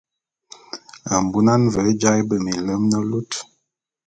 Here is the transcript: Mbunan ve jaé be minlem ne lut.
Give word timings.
Mbunan 1.25 1.61
ve 1.73 1.81
jaé 2.01 2.21
be 2.27 2.35
minlem 2.45 2.83
ne 2.91 2.99
lut. 3.09 3.31